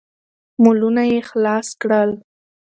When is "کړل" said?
1.81-2.11